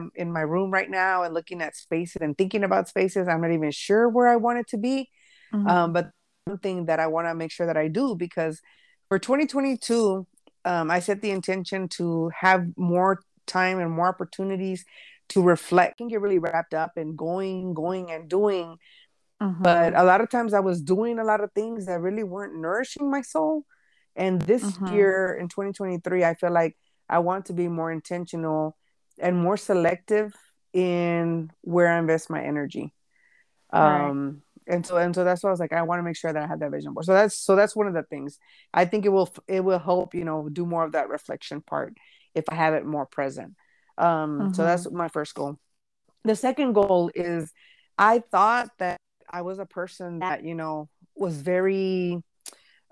[0.00, 3.40] I'm in my room right now and looking at spaces and thinking about spaces, I'm
[3.40, 5.08] not even sure where I want it to be.
[5.54, 5.68] Mm-hmm.
[5.68, 6.10] Um, but
[6.48, 8.60] something that I want to make sure that I do because
[9.08, 10.26] for 2022,
[10.64, 14.84] um, I set the intention to have more time and more opportunities
[15.28, 15.94] to reflect.
[15.94, 18.78] I can get really wrapped up in going, going, and doing.
[19.42, 19.62] Mm-hmm.
[19.62, 22.58] But a lot of times I was doing a lot of things that really weren't
[22.58, 23.64] nourishing my soul.
[24.14, 24.94] And this mm-hmm.
[24.94, 26.76] year in 2023, I feel like
[27.08, 28.76] I want to be more intentional
[29.18, 30.34] and more selective
[30.72, 32.94] in where I invest my energy.
[33.72, 34.08] Right.
[34.08, 36.32] Um, and so and so that's why I was like, I want to make sure
[36.32, 37.06] that I have that vision board.
[37.06, 38.38] So that's so that's one of the things.
[38.74, 41.94] I think it will it will help you know do more of that reflection part
[42.34, 43.54] if I have it more present.
[43.96, 44.52] Um, mm-hmm.
[44.52, 44.96] so that's mm-hmm.
[44.96, 45.58] my first goal.
[46.24, 47.52] The second goal is
[47.96, 48.98] I thought that
[49.30, 52.22] I was a person that you know was very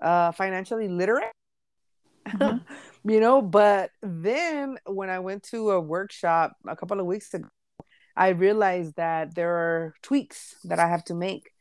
[0.01, 1.31] uh, financially literate.
[2.27, 2.57] Mm-hmm.
[3.09, 7.47] you know, but then when I went to a workshop a couple of weeks ago,
[8.15, 11.51] I realized that there are tweaks that I have to make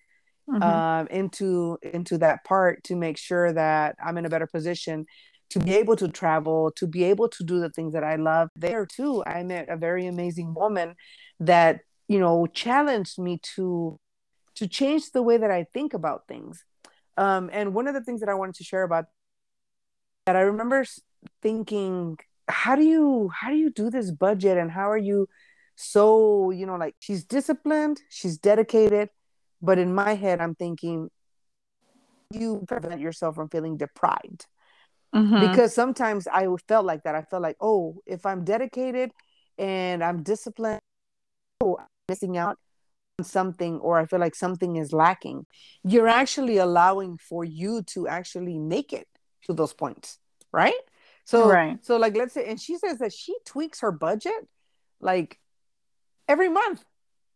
[0.49, 0.63] mm-hmm.
[0.63, 5.07] um, into into that part to make sure that I'm in a better position
[5.51, 8.49] to be able to travel, to be able to do the things that I love.
[8.57, 10.95] There too, I met a very amazing woman
[11.41, 13.99] that you know challenged me to
[14.57, 16.65] to change the way that I think about things.
[17.17, 19.07] Um, and one of the things that I wanted to share about
[20.27, 20.85] that I remember
[21.43, 25.29] thinking, how do you how do you do this budget and how are you
[25.77, 29.11] so you know like she's disciplined, she's dedicated,
[29.63, 31.11] but in my head, I'm thinking,
[32.31, 34.47] you prevent yourself from feeling deprived.
[35.15, 35.49] Mm-hmm.
[35.49, 37.15] Because sometimes I felt like that.
[37.15, 39.13] I felt like, oh, if I'm dedicated
[39.57, 40.81] and I'm disciplined,
[41.61, 42.59] oh, I'm missing out
[43.23, 45.47] something, or I feel like something is lacking.
[45.83, 49.07] You're actually allowing for you to actually make it
[49.47, 50.19] to those points,
[50.53, 50.75] right?
[51.25, 51.79] So, right.
[51.85, 54.49] so like, let's say, and she says that she tweaks her budget
[55.01, 55.39] like
[56.29, 56.85] every month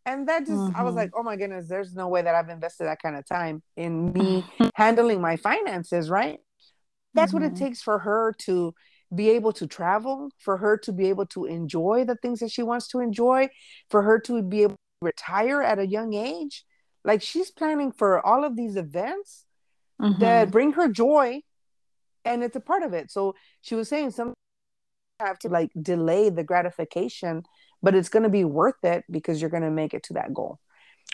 [0.06, 0.76] and that just mm-hmm.
[0.76, 1.20] i was like mm-hmm.
[1.20, 4.44] oh my goodness there's no way that i've invested that kind of time in me
[4.74, 6.38] handling my finances right
[7.14, 7.42] that's mm-hmm.
[7.42, 7.64] what it mm-hmm.
[7.64, 8.74] takes for her to
[9.14, 12.62] be able to travel for her to be able to enjoy the things that she
[12.62, 13.48] wants to enjoy
[13.90, 16.64] for her to be able to retire at a young age
[17.04, 19.44] like she's planning for all of these events
[20.00, 20.20] mm-hmm.
[20.20, 21.40] that bring her joy
[22.24, 23.10] and it's a part of it.
[23.10, 24.34] So she was saying some
[25.20, 27.42] have to like delay the gratification
[27.82, 30.32] but it's going to be worth it because you're going to make it to that
[30.32, 30.58] goal.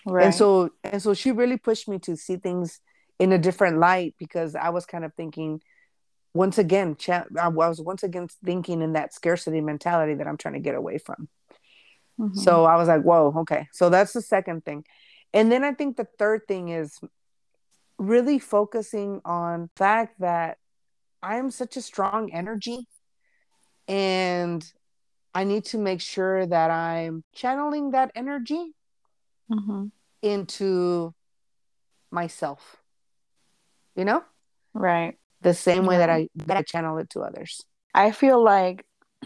[0.06, 0.26] Right.
[0.26, 2.80] and so and so she really pushed me to see things
[3.18, 5.62] in a different light because i was kind of thinking
[6.34, 6.96] once again
[7.40, 10.98] i was once again thinking in that scarcity mentality that i'm trying to get away
[10.98, 11.28] from
[12.18, 12.38] mm-hmm.
[12.38, 14.84] so i was like whoa okay so that's the second thing
[15.32, 16.98] and then i think the third thing is
[17.98, 20.58] really focusing on fact that
[21.22, 22.86] i am such a strong energy
[23.88, 24.72] and
[25.34, 28.72] I need to make sure that I'm channeling that energy
[29.50, 29.86] mm-hmm.
[30.22, 31.12] into
[32.10, 32.76] myself.
[33.96, 34.24] You know?
[34.72, 35.18] Right.
[35.42, 37.62] The same way that I that I channel it to others.
[37.92, 38.86] I feel like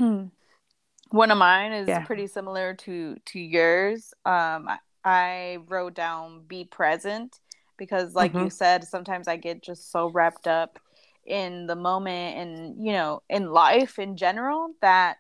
[1.10, 2.04] one of mine is yeah.
[2.04, 4.12] pretty similar to to yours.
[4.24, 7.40] Um I, I wrote down be present
[7.76, 8.44] because like mm-hmm.
[8.44, 10.78] you said sometimes I get just so wrapped up
[11.26, 15.18] in the moment and you know in life in general that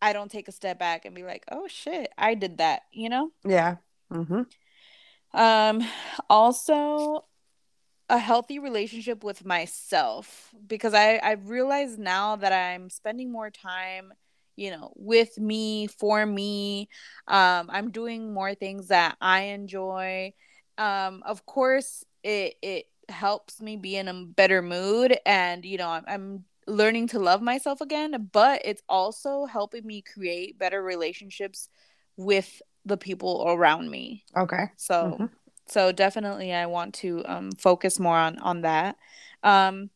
[0.00, 3.08] I don't take a step back and be like, oh shit, I did that, you
[3.08, 3.30] know?
[3.44, 3.76] Yeah.
[4.12, 4.42] Mm-hmm.
[5.36, 5.88] Um,
[6.30, 7.24] also,
[8.08, 14.12] a healthy relationship with myself because I I realize now that I'm spending more time,
[14.56, 16.88] you know, with me for me.
[17.28, 20.32] Um, I'm doing more things that I enjoy.
[20.78, 25.88] Um, of course, it it helps me be in a better mood, and you know,
[25.88, 31.68] I'm, I'm learning to love myself again, but it's also helping me create better relationships
[32.16, 34.24] with the people around me.
[34.36, 34.64] Okay.
[34.76, 35.26] So mm-hmm.
[35.68, 38.96] so definitely I want to um focus more on on that.
[39.42, 39.90] Um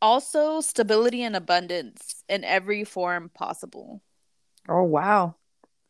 [0.00, 4.02] also stability and abundance in every form possible.
[4.68, 5.36] Oh wow.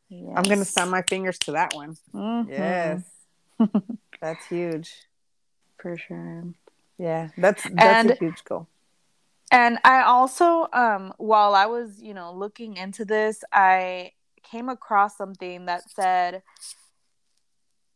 [0.08, 0.34] Yes.
[0.36, 1.96] I'm going to snap my fingers to that one.
[2.14, 2.50] Mm-hmm.
[2.50, 3.02] Yes.
[4.20, 4.92] that's huge.
[5.78, 6.44] For sure.
[6.98, 8.68] Yeah, that's that's and, a huge goal.
[9.50, 15.16] And I also, um, while I was, you know, looking into this, I came across
[15.16, 16.42] something that said,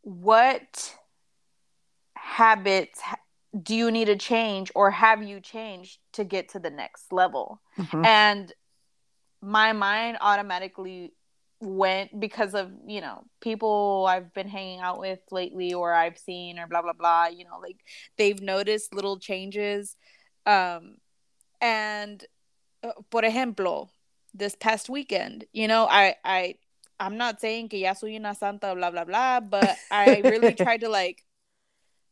[0.02, 0.96] "What
[2.14, 3.00] habits
[3.58, 7.60] do you need to change or have you changed to get to the next level?
[7.78, 8.04] Mm-hmm.
[8.04, 8.52] And
[9.42, 11.12] my mind automatically
[11.60, 16.58] went because of you know people I've been hanging out with lately or I've seen
[16.58, 17.76] or blah blah blah you know like
[18.16, 19.94] they've noticed little changes
[20.46, 20.96] um
[21.60, 22.24] and
[22.82, 23.90] uh, por ejemplo
[24.32, 26.54] this past weekend you know I I
[26.98, 30.80] I'm not saying que ya soy una santa blah blah blah but I really tried
[30.80, 31.22] to like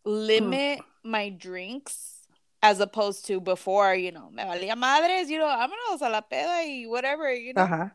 [0.04, 2.26] limit my drinks
[2.62, 6.62] as opposed to before you know me valía madres you know vámonos a la peda
[6.66, 7.62] y whatever you know.
[7.62, 7.88] Uh-huh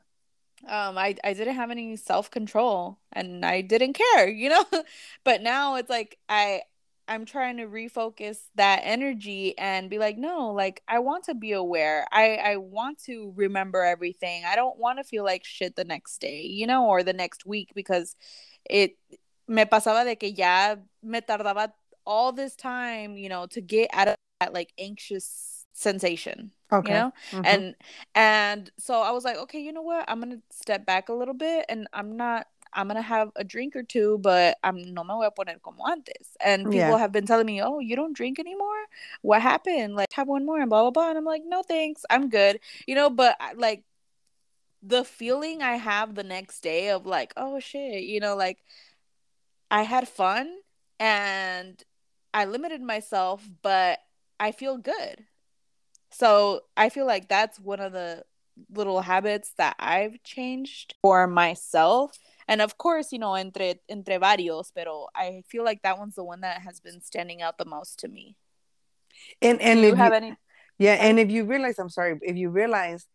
[0.67, 4.63] um i i didn't have any self control and i didn't care you know.
[5.23, 6.61] But now it's like i
[7.07, 11.51] i'm trying to refocus that energy and be like no like i want to be
[11.51, 12.07] aware.
[12.11, 14.43] I i want to remember everything.
[14.45, 17.45] I don't want to feel like shit the next day you know or the next
[17.45, 18.15] week because
[18.69, 18.97] it
[19.47, 21.73] me pasaba de que ya me tardaba
[22.05, 26.89] all this time you know to get out of that like anxious sensation okay.
[26.91, 27.13] you know?
[27.31, 27.45] Mm-hmm.
[27.45, 27.75] and
[28.15, 30.05] and so i was like okay you know what?
[30.07, 33.75] I'm gonna step back a little bit and i'm not i'm gonna have a drink
[33.75, 36.35] or two but i'm no me voy a poner como antes.
[36.43, 36.97] And people yeah.
[36.97, 38.83] have been telling me oh you don't drink anymore?
[39.21, 39.95] What happened?
[39.95, 41.09] Like have one more and blah blah blah.
[41.09, 42.05] And i'm like no thanks.
[42.09, 42.59] I'm good.
[42.87, 43.83] You know but like
[44.85, 48.59] the feeling i have the next day of like oh shit you know like
[49.71, 50.53] i had fun
[50.99, 51.83] and
[52.33, 53.99] i limited myself but
[54.39, 55.25] i feel good
[56.13, 58.23] so I feel like that's one of the
[58.71, 62.17] little habits that I've changed for myself.
[62.47, 66.23] And of course, you know, entre entre varios, pero I feel like that one's the
[66.23, 68.35] one that has been standing out the most to me.
[69.41, 70.37] And and Do you have you, any
[70.77, 73.07] Yeah, and if you realize, I'm sorry, if you realize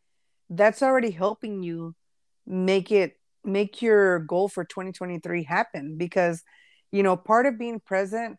[0.51, 1.95] that's already helping you
[2.47, 3.15] make it
[3.45, 6.43] make your goal for 2023 happen because
[6.91, 8.39] you know, part of being present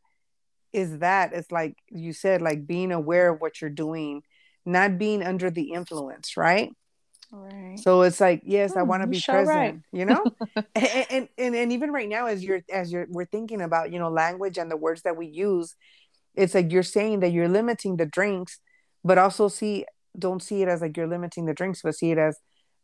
[0.74, 4.22] is that it's like you said like being aware of what you're doing
[4.66, 6.72] not being under the influence, right?
[7.32, 7.78] Right.
[7.80, 9.80] So it's like, yes, hmm, I want to be present, right.
[9.92, 10.24] you know?
[10.76, 14.00] and, and, and and even right now, as you're as you're we're thinking about, you
[14.00, 15.76] know, language and the words that we use,
[16.36, 18.60] it's like you're saying that you're limiting the drinks,
[19.04, 19.86] but also see
[20.18, 22.38] don't see it as like you're limiting the drinks, but see it as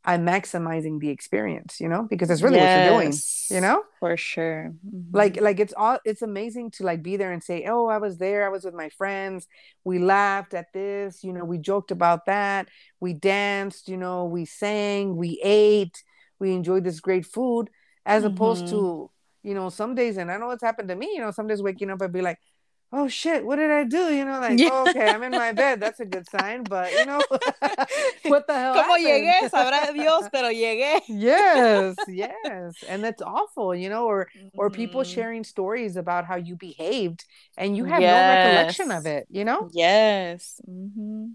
[0.08, 3.84] I'm maximizing the experience, you know, because it's really yes, what you're doing, you know,
[4.00, 4.72] for sure.
[4.86, 5.18] Mm-hmm.
[5.18, 8.18] Like, like it's all, it's amazing to like be there and say, Oh, I was
[8.20, 8.46] there.
[8.46, 9.48] I was with my friends.
[9.84, 12.68] We laughed at this, you know, we joked about that.
[13.00, 16.04] We danced, you know, we sang, we ate,
[16.40, 17.70] we enjoyed this great food
[18.06, 18.36] as mm-hmm.
[18.36, 19.10] opposed to,
[19.42, 21.62] you know, some days, and I know what's happened to me, you know, some days
[21.62, 22.40] waking up and be like,
[22.92, 24.14] oh shit, what did I do?
[24.14, 24.70] You know, like, yeah.
[24.72, 25.80] oh, okay, I'm in my bed.
[25.80, 26.64] That's a good sign.
[26.64, 27.22] But, you know,
[28.24, 28.74] what the hell?
[28.74, 31.02] Como llegué, sabrá Dios, pero llegué.
[31.08, 32.76] yes, yes.
[32.88, 34.48] And that's awful, you know, or, mm-hmm.
[34.58, 35.14] or people mm-hmm.
[35.14, 37.26] sharing stories about how you behaved
[37.58, 38.12] and you have yes.
[38.12, 39.70] no recollection of it, you know?
[39.74, 40.60] Yes.
[40.68, 41.28] Mm-hmm.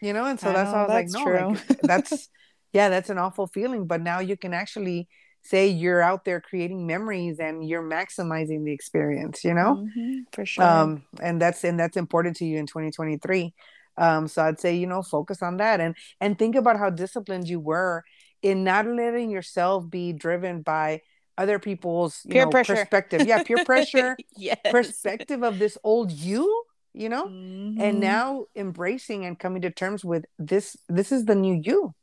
[0.00, 2.28] You know, and so I that's know, I was like, no, like, that's,
[2.72, 3.86] yeah, that's an awful feeling.
[3.86, 5.08] But now you can actually
[5.48, 10.44] say you're out there creating memories and you're maximizing the experience you know mm-hmm, for
[10.44, 13.54] sure um and that's and that's important to you in 2023
[13.96, 17.48] um so i'd say you know focus on that and and think about how disciplined
[17.48, 18.04] you were
[18.42, 21.00] in not letting yourself be driven by
[21.38, 22.74] other people's peer know, pressure.
[22.74, 24.58] perspective yeah peer pressure yes.
[24.70, 27.80] perspective of this old you you know mm-hmm.
[27.80, 31.94] and now embracing and coming to terms with this this is the new you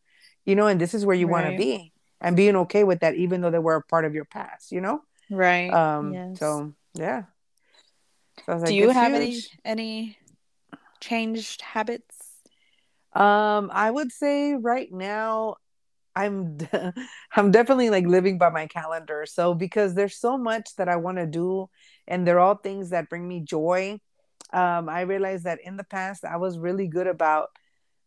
[0.45, 1.43] you know and this is where you right.
[1.43, 1.91] want to be
[2.21, 4.81] and being okay with that even though they were a part of your past you
[4.81, 6.39] know right um yes.
[6.39, 7.23] so yeah
[8.45, 9.49] so do you have huge.
[9.63, 10.17] any any
[10.99, 12.17] changed habits
[13.13, 15.55] um i would say right now
[16.15, 16.57] i'm
[17.35, 21.17] i'm definitely like living by my calendar so because there's so much that i want
[21.17, 21.69] to do
[22.07, 23.99] and they're all things that bring me joy
[24.53, 27.49] um i realized that in the past i was really good about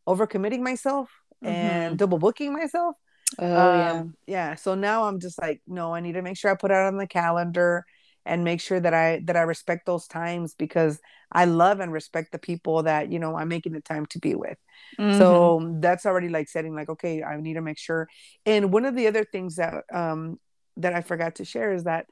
[0.07, 1.11] overcommitting myself
[1.45, 1.53] mm-hmm.
[1.53, 2.97] and double booking myself
[3.39, 4.05] Oh um, yeah.
[4.27, 4.55] Yeah.
[4.55, 6.97] So now I'm just like, no, I need to make sure I put it on
[6.97, 7.85] the calendar
[8.25, 11.01] and make sure that I that I respect those times because
[11.33, 14.35] I love and respect the people that, you know, I'm making the time to be
[14.35, 14.59] with.
[14.99, 15.19] Mm-hmm.
[15.19, 18.09] So that's already like setting like, okay, I need to make sure.
[18.47, 20.39] And one of the other things that um
[20.77, 22.07] that I forgot to share is that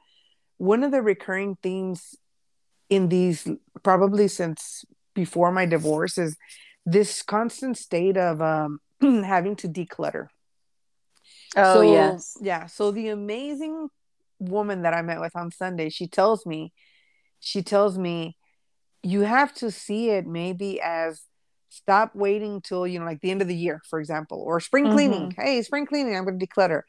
[0.57, 2.15] one of the recurring themes
[2.89, 3.47] in these
[3.83, 6.37] probably since before my divorce is
[6.85, 10.27] this constant state of um having to declutter
[11.55, 12.37] Oh so, yes.
[12.41, 12.65] Yeah.
[12.67, 13.89] So the amazing
[14.39, 16.73] woman that I met with on Sunday, she tells me,
[17.39, 18.37] she tells me,
[19.03, 21.23] you have to see it maybe as
[21.69, 24.85] stop waiting till you know like the end of the year for example or spring
[24.85, 24.93] mm-hmm.
[24.93, 26.81] cleaning hey spring cleaning i'm going to declutter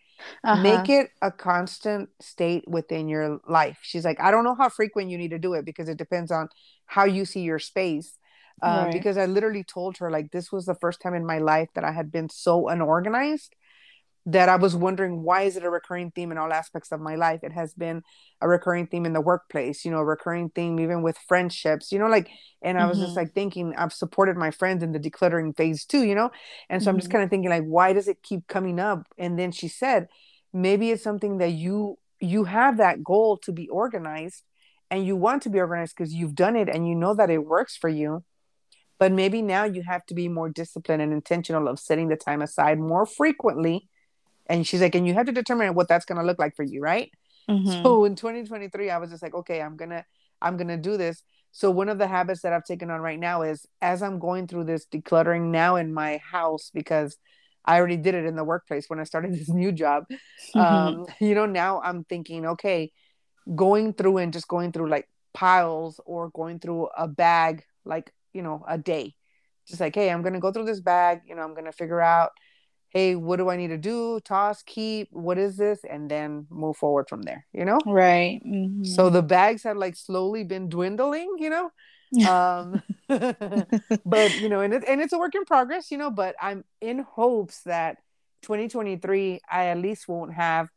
[0.45, 0.63] uh-huh.
[0.63, 5.11] make it a constant state within your life she's like i don't know how frequent
[5.11, 6.49] you need to do it because it depends on
[6.87, 8.19] how you see your space
[8.63, 8.93] uh, right.
[8.93, 11.85] because i literally told her like this was the first time in my life that
[11.85, 13.55] i had been so unorganized
[14.29, 17.15] that I was wondering why is it a recurring theme in all aspects of my
[17.15, 17.41] life?
[17.43, 18.03] It has been
[18.43, 21.99] a recurring theme in the workplace, you know, a recurring theme even with friendships, you
[21.99, 22.29] know, like
[22.61, 23.07] and I was mm-hmm.
[23.07, 26.31] just like thinking I've supported my friends in the decluttering phase too, you know?
[26.69, 26.91] And so mm-hmm.
[26.91, 27.17] I'm just mm-hmm.
[27.17, 29.07] kind of thinking like why does it keep coming up?
[29.17, 30.09] And then she said,
[30.53, 34.43] maybe it's something that you you have that goal to be organized
[34.91, 37.47] and you want to be organized because you've done it and you know that it
[37.47, 38.25] works for you.
[38.99, 42.43] But maybe now you have to be more disciplined and intentional of setting the time
[42.43, 43.89] aside more frequently
[44.49, 46.63] and she's like and you have to determine what that's going to look like for
[46.63, 47.11] you right
[47.49, 47.83] mm-hmm.
[47.83, 50.05] so in 2023 i was just like okay i'm gonna
[50.41, 51.23] i'm gonna do this
[51.53, 54.47] so one of the habits that i've taken on right now is as i'm going
[54.47, 57.17] through this decluttering now in my house because
[57.65, 60.05] i already did it in the workplace when i started this new job
[60.55, 60.61] mm-hmm.
[60.61, 62.91] um, you know now i'm thinking okay
[63.55, 68.43] going through and just going through like piles or going through a bag like you
[68.43, 69.15] know a day
[69.67, 72.31] just like hey i'm gonna go through this bag you know i'm gonna figure out
[72.91, 74.19] hey, what do I need to do?
[74.21, 75.81] Toss, keep, what is this?
[75.89, 77.79] And then move forward from there, you know?
[77.85, 78.41] Right.
[78.47, 78.85] Mm-hmm.
[78.85, 81.71] So the bags have like slowly been dwindling, you know?
[82.27, 86.35] um but you know and, it, and it's a work in progress you know but
[86.41, 87.99] i'm in hopes that
[88.43, 90.69] 2023 i at least won't have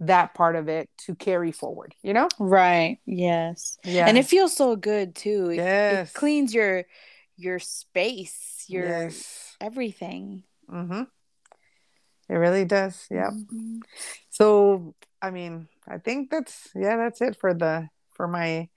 [0.00, 4.54] that part of it to carry forward you know right yes yeah and it feels
[4.54, 6.10] so good too it, yes.
[6.10, 6.84] it cleans your
[7.36, 9.56] your space your yes.
[9.60, 11.02] everything mm-hmm.
[12.28, 13.06] It really does.
[13.10, 13.30] Yeah.
[13.30, 13.78] Mm-hmm.
[14.30, 18.68] So, I mean, I think that's yeah, that's it for the for my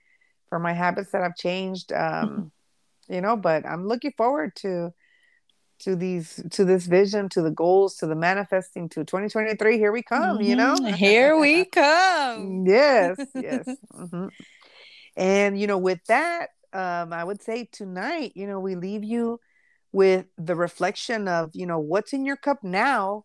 [0.50, 1.92] for my habits that I've changed.
[1.92, 2.52] Um,
[3.10, 4.94] you know, but I'm looking forward to
[5.80, 9.78] to these to this vision, to the goals, to the manifesting to 2023.
[9.78, 10.42] Here we come, mm-hmm.
[10.42, 10.76] you know.
[10.76, 10.94] Mm-hmm.
[10.94, 12.66] Here we come.
[12.68, 13.68] yes, yes.
[13.94, 14.28] Mm-hmm.
[15.16, 19.40] And you know, with that, um, I would say tonight, you know, we leave you
[19.92, 23.24] with the reflection of, you know, what's in your cup now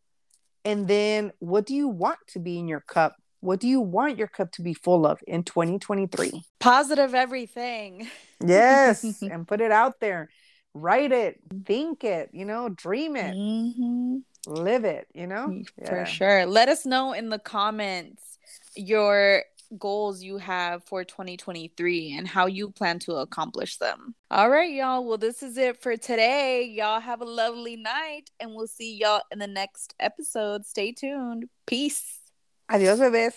[0.64, 3.16] and then what do you want to be in your cup?
[3.40, 6.44] What do you want your cup to be full of in 2023?
[6.60, 8.08] Positive everything.
[8.44, 9.22] yes.
[9.22, 10.28] and put it out there.
[10.74, 14.18] Write it, think it, you know, dream it, mm-hmm.
[14.46, 15.62] live it, you know?
[15.86, 16.04] For yeah.
[16.04, 16.46] sure.
[16.46, 18.38] Let us know in the comments
[18.74, 19.42] your
[19.78, 24.14] goals you have for 2023 and how you plan to accomplish them.
[24.30, 25.04] All right, y'all.
[25.04, 26.64] Well, this is it for today.
[26.64, 30.66] Y'all have a lovely night and we'll see y'all in the next episode.
[30.66, 31.46] Stay tuned.
[31.66, 32.18] Peace.
[32.68, 33.34] Adios, bebés.